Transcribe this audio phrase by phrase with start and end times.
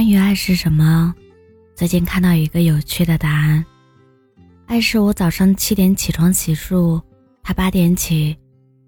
[0.00, 1.14] 关于爱是什么？
[1.76, 3.62] 最近看到一个有趣的答案：
[4.64, 6.98] 爱是我早上七点起床洗漱，
[7.42, 8.34] 他八点起，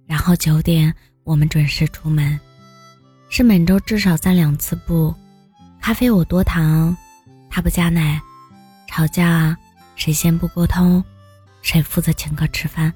[0.07, 2.41] 然后九点我们准时出门，
[3.29, 5.15] 是每周至少散两次步。
[5.83, 6.97] 咖啡我多糖，
[7.51, 8.19] 他不加奶。
[8.89, 9.55] 吵架
[9.97, 11.05] 谁先不沟通，
[11.61, 12.91] 谁负责请客吃饭？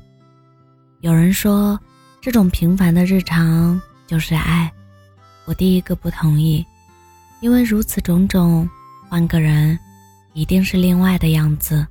[1.02, 1.78] 有人说
[2.22, 4.72] 这种平凡的日常就是爱，
[5.44, 6.64] 我第一个不同意。
[7.40, 8.68] 因为如此种种，
[9.08, 9.78] 换个人，
[10.32, 11.86] 一定是另外的样子。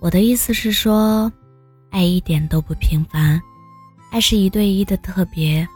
[0.00, 1.30] 我的意思是说，
[1.90, 3.40] 爱一点都不平凡，
[4.10, 5.66] 爱是一对一的特别。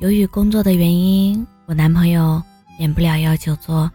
[0.00, 2.42] 由于工作的原因，我男朋友
[2.78, 3.90] 免不了要久坐，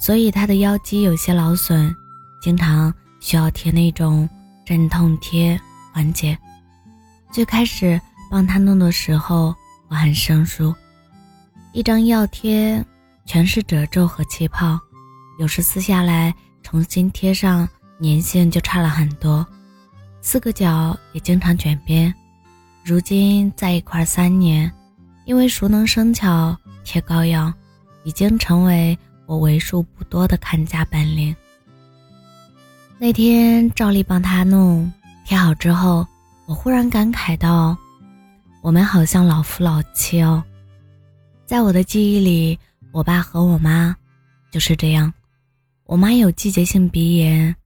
[0.00, 1.94] 所以他的腰肌有些劳损，
[2.42, 4.28] 经常需要贴那种
[4.64, 5.60] 镇痛贴
[5.92, 6.36] 缓解。
[7.30, 9.54] 最开始帮他弄的时候，
[9.88, 10.74] 我很生疏。
[11.72, 12.84] 一张药贴
[13.26, 14.78] 全是褶皱和气泡，
[15.38, 17.68] 有时撕下来重新贴上，
[18.02, 19.46] 粘性就差了很多。
[20.22, 22.12] 四个角也经常卷边。
[22.84, 24.70] 如今在一块三年，
[25.26, 27.52] 因为熟能生巧，贴膏药
[28.02, 31.36] 已经成为我为数不多的看家本领。
[32.98, 34.90] 那天照例帮他弄
[35.24, 36.04] 贴好之后，
[36.46, 37.76] 我忽然感慨道
[38.62, 40.42] ：“我们好像老夫老妻哦。”
[41.48, 42.58] 在我的记忆里，
[42.92, 43.96] 我爸和我妈
[44.50, 45.10] 就是这样。
[45.86, 47.56] 我妈有季节性鼻炎，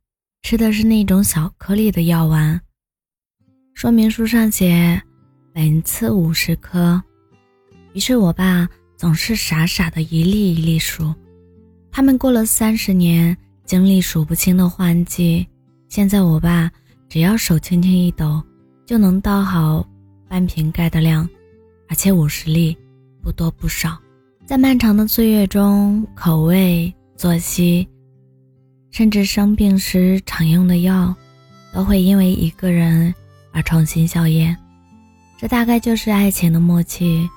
[0.43, 2.61] 吃的是那种小颗粒的药丸。
[3.75, 5.03] 说明书上写
[5.53, 7.03] 每次五十颗，
[7.93, 11.13] 于是我爸总是傻傻的一粒一粒数。
[11.91, 15.45] 他们过了三十年，经历数不清的换季，
[15.89, 16.71] 现在我爸
[17.09, 18.41] 只要手轻轻一抖，
[18.87, 19.85] 就能倒好
[20.29, 21.29] 半瓶盖的量，
[21.89, 22.77] 而且五十粒。
[23.23, 23.97] 不多不少，
[24.45, 27.89] 在漫长的岁月中，口味、作息，
[28.91, 31.15] 甚至生病时常用的药，
[31.73, 33.15] 都会因为一个人
[33.53, 34.57] 而重新消炎。
[35.39, 37.29] 这大概就是爱情的默契，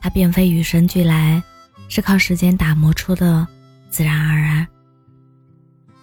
[0.00, 1.42] 它并非与生俱来，
[1.88, 3.46] 是靠时间打磨出的
[3.90, 4.66] 自然而然。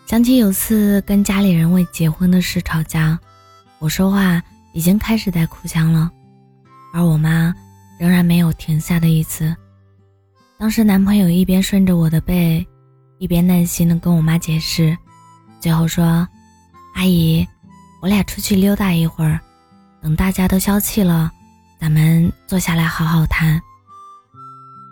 [0.06, 3.18] 想起有次跟家里人为结婚的事吵架，
[3.80, 6.12] 我说话已经开始带哭腔了，
[6.94, 7.56] 而我妈。
[8.00, 9.56] 仍然没有停下的意思。
[10.58, 12.66] 当时男朋友一边顺着我的背，
[13.18, 14.98] 一边耐心的跟我妈解释，
[15.60, 16.28] 最后说
[16.96, 17.46] ：“阿姨，
[18.02, 19.40] 我俩出去溜达一会儿，
[20.02, 21.30] 等大家都消气了，
[21.80, 23.62] 咱们坐下来好好谈。”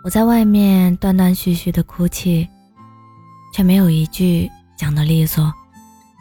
[0.04, 2.48] 我在外面断断续续的哭泣，
[3.52, 5.52] 却没有一句讲的利索。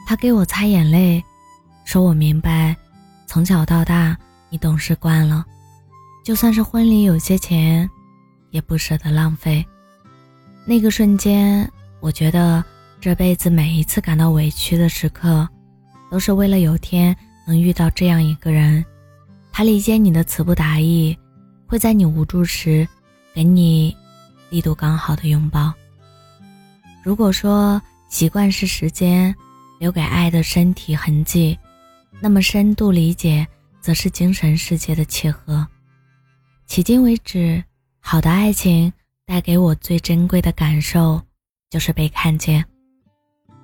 [0.08, 1.24] 他给我擦眼泪，
[1.84, 2.76] 说我明白，
[3.28, 4.18] 从小到大
[4.50, 5.46] 你懂事惯了。
[6.28, 7.90] 就算是婚礼有些钱，
[8.52, 9.66] 也不舍得浪费。
[10.66, 11.72] 那个瞬间，
[12.02, 12.62] 我觉得
[13.00, 15.48] 这辈子每一次感到委屈的时刻，
[16.12, 17.16] 都是为了有天
[17.48, 18.84] 能遇到这样一个人，
[19.54, 21.18] 他理解你的词不达意，
[21.66, 22.86] 会在你无助时
[23.34, 23.96] 给你
[24.50, 25.74] 力度刚好的拥抱。
[27.06, 29.34] 如果说习惯是时间
[29.80, 31.58] 留给爱的身体痕迹，
[32.20, 33.48] 那么深度理解
[33.80, 35.66] 则是精神世界的契合。
[36.68, 37.64] 迄今为止，
[38.00, 38.92] 好的爱情
[39.26, 41.20] 带给我最珍贵的感受，
[41.70, 42.64] 就是被看见。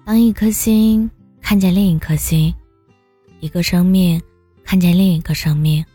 [0.05, 1.09] 当一颗心
[1.41, 2.51] 看见另一颗心，
[3.41, 4.19] 一个生命
[4.63, 5.85] 看见另一个生命，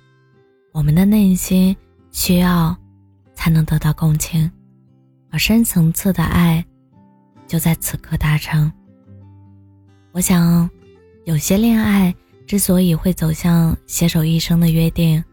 [0.72, 1.74] 我们的内心
[2.12, 2.76] 需要
[3.34, 4.48] 才能得到共情，
[5.30, 6.64] 而深层次的爱
[7.46, 8.70] 就在此刻达成。
[10.12, 10.68] 我想，
[11.24, 12.14] 有些恋爱
[12.46, 15.24] 之所以会走向携手一生的约定。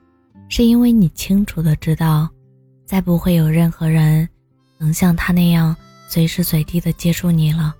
[0.47, 2.29] 是因为你清楚的知道，
[2.85, 4.27] 再不会有任何人
[4.77, 5.75] 能像他那样
[6.07, 7.75] 随时随地的接触你了。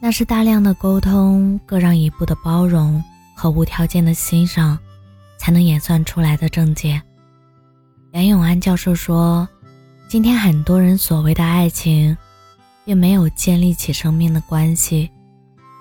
[0.00, 3.02] 那是大量的沟通、各让一步的包容
[3.34, 4.78] 和无条件的欣赏，
[5.38, 7.00] 才能演算出来的症结。
[8.12, 9.48] 梁永安教授说
[10.08, 12.16] ：“今天很多人所谓的爱情，
[12.84, 15.10] 并没有建立起生命的关系，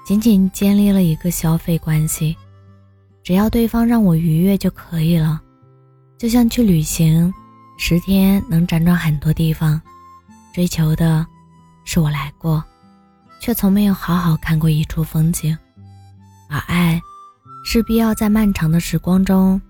[0.06, 2.36] 仅仅建立了一个消费关系。”
[3.22, 5.42] 只要对方让我愉悦就可以了，
[6.18, 7.34] 就像去旅行，
[7.78, 9.80] 十天能辗转很多地方，
[10.54, 11.26] 追求的
[11.84, 12.64] 是我来过，
[13.42, 15.58] 却从没有好好看过一处风景。
[16.50, 17.02] 而爱，
[17.66, 19.62] 是必要在漫长的时光中，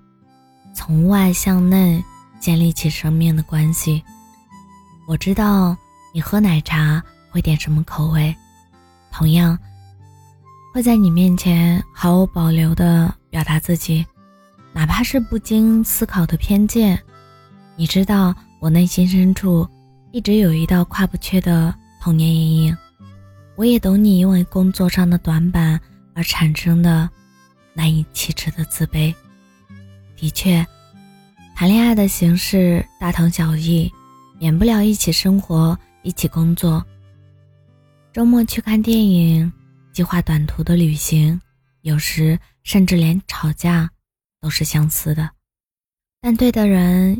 [0.73, 2.03] 从外向内
[2.39, 4.03] 建立起生命的关系。
[5.07, 5.75] 我知道
[6.13, 7.01] 你喝奶茶
[7.31, 8.35] 会点什么口味，
[9.11, 9.57] 同样。
[10.73, 14.05] 会在你面前毫无保留地表达自己，
[14.75, 17.01] 哪怕是不经思考的偏见。
[17.77, 19.65] 你知道我内心深处
[20.11, 22.77] 一直有一道跨不去的童年阴影。
[23.55, 25.79] 我也懂你因为工作上的短板
[26.13, 27.09] 而产生的
[27.73, 29.15] 难以启齿的自卑。
[30.17, 30.65] 的确，
[31.55, 33.89] 谈恋爱的形式大同小异，
[34.37, 36.85] 免不了一起生活、一起工作。
[38.11, 39.49] 周末去看电影，
[39.93, 41.39] 计划短途的旅行，
[41.81, 43.89] 有时甚至连吵架
[44.45, 45.27] 都是相似的。
[46.21, 47.19] 但对的人，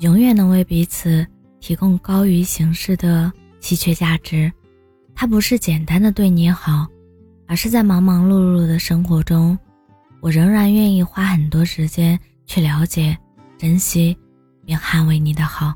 [0.00, 1.24] 永远能为彼此
[1.60, 4.52] 提供高于形式的稀缺价值。
[5.14, 6.88] 他不是简单的对你好，
[7.46, 9.56] 而是在忙忙碌碌的生活中，
[10.20, 13.16] 我仍然愿意花很多时间去了解、
[13.56, 14.18] 珍惜，
[14.66, 15.72] 并捍卫你的好。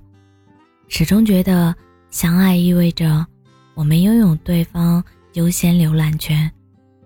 [0.89, 1.73] 始终觉得
[2.11, 3.25] 相爱意味着
[3.75, 5.01] 我们拥有对方
[5.35, 6.51] 优先浏览权，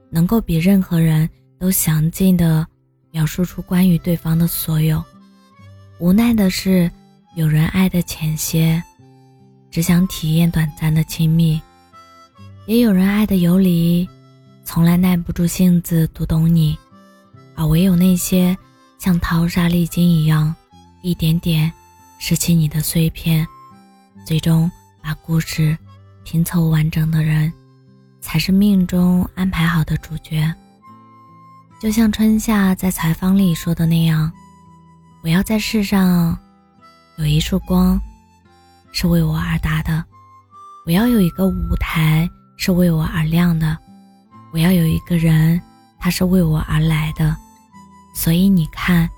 [0.09, 1.29] 能够比任何人
[1.59, 2.67] 都详尽的
[3.13, 5.03] 描述出关于对方的所有。
[6.01, 6.91] 无奈的是，
[7.37, 8.83] 有人爱的浅些，
[9.71, 11.61] 只想体验短暂的亲密。
[12.67, 14.09] 也有人爱的游离，
[14.65, 16.77] 从来耐不住性子读懂你，
[17.55, 18.57] 而唯有那些
[18.99, 20.55] 像淘沙历金一样，
[21.03, 21.71] 一点点
[22.19, 23.47] 拾起你的碎片，
[24.25, 24.71] 最终
[25.03, 25.77] 把故事
[26.25, 27.53] 拼凑完整的人，
[28.21, 30.53] 才是命中安排好的主角。
[31.83, 34.31] 就像春夏在采访里说的那样
[35.21, 36.39] ：“我要在世上
[37.19, 38.01] 有一束光，
[38.93, 40.01] 是为我而打的；
[40.87, 43.77] 我要有一个舞台。”是为我而亮的，
[44.53, 45.61] 我要有一个人，
[45.99, 47.37] 他是为我而来的。
[48.15, 49.11] 所以你看，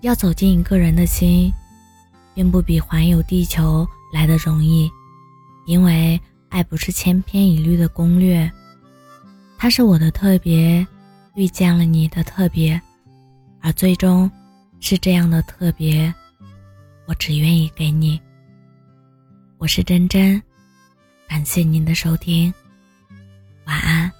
[0.00, 1.52] 要走进一个人的心，
[2.34, 4.90] 并不比环游地球来的容易，
[5.66, 6.18] 因为
[6.48, 8.50] 爱不是千篇一律的攻略，
[9.58, 10.86] 它是我的特别
[11.34, 12.80] 遇见了你的特别，
[13.60, 14.30] 而最终
[14.80, 16.12] 是这样的特别，
[17.06, 18.20] 我只愿意给你。
[19.58, 20.42] 我是真真，
[21.28, 22.52] 感谢您的收听。
[23.64, 24.19] 晚安。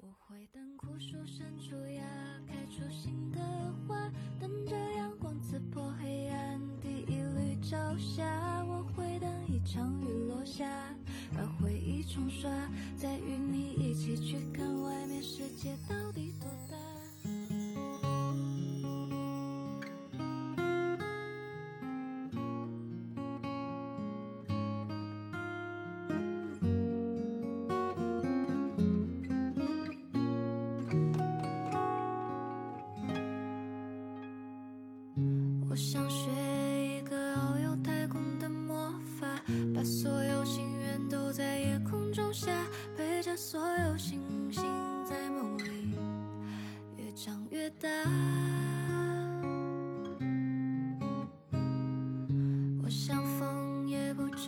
[0.00, 2.04] 我会等枯树生出芽，
[2.46, 3.40] 开出新的
[3.86, 8.64] 花，等着阳光刺破黑暗，第一缕朝霞。
[8.64, 10.64] 我会等一场雨落下。
[11.34, 12.48] 把回忆冲刷，
[12.96, 15.74] 再与你一起去看外面世界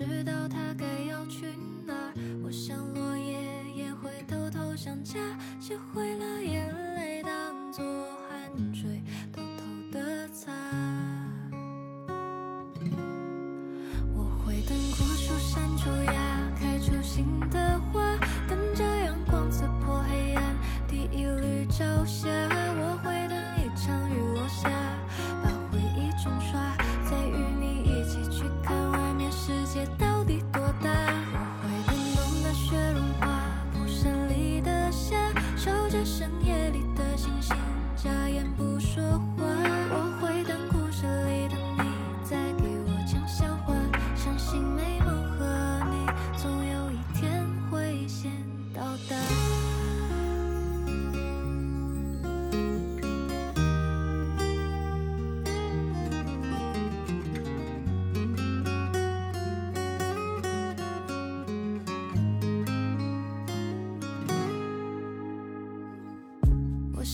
[0.01, 1.45] 知道他该要去
[1.85, 1.93] 哪，
[2.43, 3.35] 我想落叶
[3.77, 5.21] 也会偷偷想家，
[5.61, 6.40] 学会了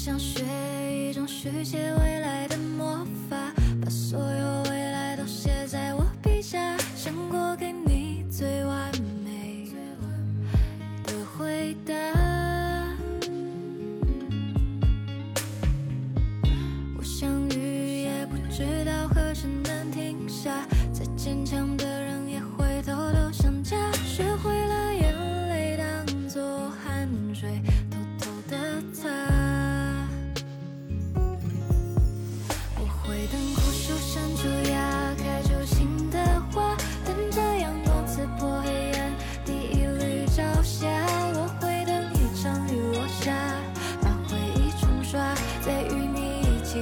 [0.07, 0.45] 想学
[0.93, 3.37] 一种续写未来的魔法，
[3.83, 8.89] 把所有未来都写在我笔下，想过给你最完
[9.25, 9.69] 美
[11.03, 11.93] 的回答。
[16.97, 24.66] 我想雨也不知道何时能停下，再坚强的人也会偷偷想家，学会。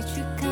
[0.04, 0.43] 去看